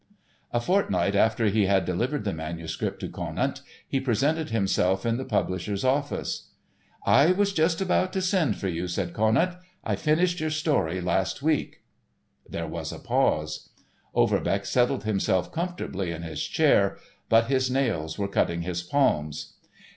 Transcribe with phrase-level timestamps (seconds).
[0.51, 5.23] A fortnight after he had delivered the manuscript to Conant he presented himself in the
[5.25, 6.49] publisher's office.
[7.05, 9.57] "I was just about to send for you," said Conant.
[9.83, 11.83] "I finished your story last week."
[12.49, 13.69] There was a pause.
[14.15, 16.97] Overbeck settled himself comfortably in his chair,
[17.29, 19.53] but his nails were cutting his palms.